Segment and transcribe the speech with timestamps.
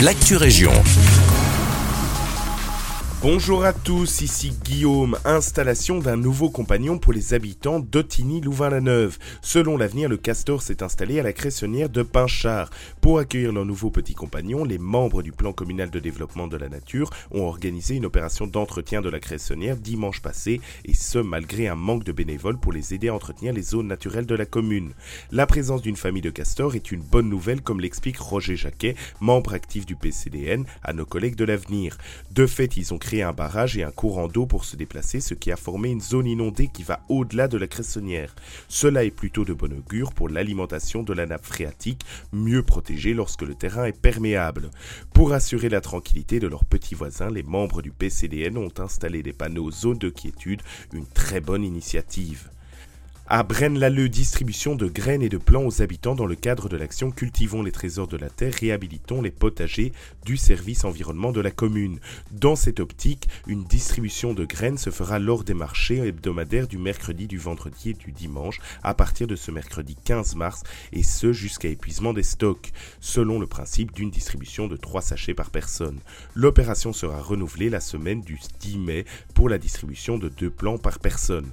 [0.00, 0.72] l'actu région.
[3.22, 5.16] Bonjour à tous, ici Guillaume.
[5.24, 9.16] Installation d'un nouveau compagnon pour les habitants d'Otigny-Louvain-la-Neuve.
[9.40, 12.68] Selon l'avenir, le Castor s'est installé à la cressonnière de Pinchard.
[13.00, 16.68] Pour accueillir leur nouveau petit compagnon, les membres du plan communal de développement de la
[16.68, 21.74] nature ont organisé une opération d'entretien de la cressonnière dimanche passé, et ce malgré un
[21.74, 24.92] manque de bénévoles pour les aider à entretenir les zones naturelles de la commune.
[25.32, 29.54] La présence d'une famille de castors est une bonne nouvelle, comme l'explique Roger Jacquet, membre
[29.54, 31.96] actif du PCDN, à nos collègues de l'avenir.
[32.30, 35.34] De fait, ils ont créé un barrage et un courant d'eau pour se déplacer, ce
[35.34, 38.34] qui a formé une zone inondée qui va au-delà de la cressonnière.
[38.66, 43.42] Cela est plutôt de bon augure pour l'alimentation de la nappe phréatique, mieux protégée lorsque
[43.42, 44.72] le terrain est perméable.
[45.14, 49.32] Pour assurer la tranquillité de leurs petits voisins, les membres du PCDN ont installé des
[49.32, 50.62] panneaux zone de quiétude,
[50.92, 52.50] une très bonne initiative.
[53.28, 57.10] À Braine-l'Alleud, distribution de graines et de plants aux habitants dans le cadre de l'action
[57.10, 59.90] Cultivons les trésors de la terre, réhabilitons les potagers
[60.24, 61.98] du service environnement de la commune.
[62.30, 67.26] Dans cette optique, une distribution de graines se fera lors des marchés hebdomadaires du mercredi,
[67.26, 71.68] du vendredi et du dimanche à partir de ce mercredi 15 mars et ce jusqu'à
[71.68, 72.70] épuisement des stocks,
[73.00, 75.98] selon le principe d'une distribution de 3 sachets par personne.
[76.36, 81.00] L'opération sera renouvelée la semaine du 10 mai pour la distribution de 2 plants par
[81.00, 81.50] personne.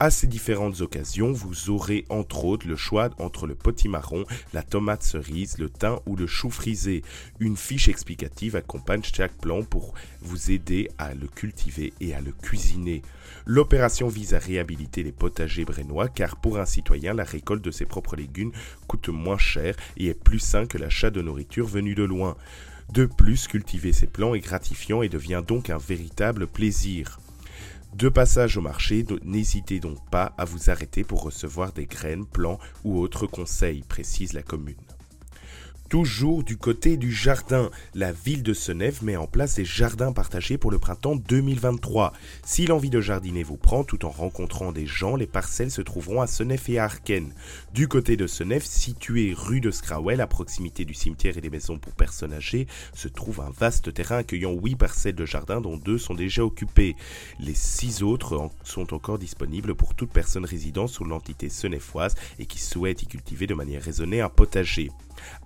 [0.00, 5.02] À ces différentes occasions, vous aurez entre autres le choix entre le potimarron, la tomate
[5.02, 7.02] cerise, le thym ou le chou frisé.
[7.40, 12.32] Une fiche explicative accompagne chaque plant pour vous aider à le cultiver et à le
[12.32, 13.02] cuisiner.
[13.46, 17.86] L'opération vise à réhabiliter les potagers brennois car pour un citoyen, la récolte de ses
[17.86, 18.52] propres légumes
[18.86, 22.36] coûte moins cher et est plus sain que l'achat de nourriture venue de loin.
[22.92, 27.18] De plus, cultiver ces plants est gratifiant et devient donc un véritable plaisir.
[27.94, 32.58] De passage au marché, n'hésitez donc pas à vous arrêter pour recevoir des graines, plants
[32.82, 34.74] ou autres conseils, précise la commune.
[35.94, 40.58] Toujours du côté du jardin, la ville de Senève met en place des jardins partagés
[40.58, 42.12] pour le printemps 2023.
[42.44, 46.20] Si l'envie de jardiner vous prend tout en rencontrant des gens, les parcelles se trouveront
[46.20, 47.32] à Senève et à Arken.
[47.74, 51.78] Du côté de Senève, situé rue de Scrawell, à proximité du cimetière et des maisons
[51.78, 55.98] pour personnes âgées, se trouve un vaste terrain accueillant 8 parcelles de jardin dont deux
[55.98, 56.96] sont déjà occupées.
[57.38, 62.58] Les 6 autres sont encore disponibles pour toute personne résidant sous l'entité senéfoise et qui
[62.58, 64.90] souhaite y cultiver de manière raisonnée un potager.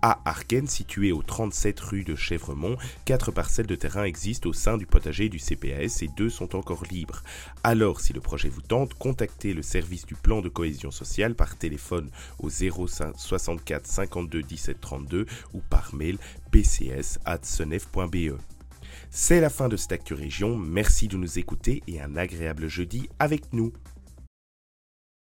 [0.03, 4.77] À Arken, situé au 37 rue de Chèvremont, quatre parcelles de terrain existent au sein
[4.77, 7.23] du potager du CPAS et deux sont encore libres.
[7.65, 11.57] Alors, si le projet vous tente, contactez le service du plan de cohésion sociale par
[11.57, 16.19] téléphone au 0564 52 17 32 ou par mail
[16.51, 18.39] pcs@senef.be.
[19.11, 20.15] C'est la fin de cette Actu
[20.59, 23.73] merci de nous écouter et un agréable jeudi avec nous.